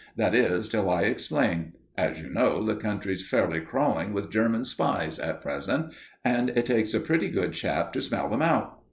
"That 0.15 0.33
is, 0.33 0.67
till 0.67 0.89
I 0.89 1.03
explain. 1.03 1.73
As 1.95 2.19
you 2.23 2.29
know, 2.31 2.63
the 2.63 2.73
country's 2.75 3.29
fairly 3.29 3.61
crawling 3.61 4.13
with 4.13 4.31
German 4.31 4.65
spies 4.65 5.19
at 5.19 5.43
present, 5.43 5.93
and 6.25 6.49
it 6.49 6.65
takes 6.65 6.95
a 6.95 6.99
pretty 6.99 7.29
good 7.29 7.53
chap 7.53 7.93
to 7.93 8.01
smell 8.01 8.27
them 8.27 8.41
out. 8.41 8.79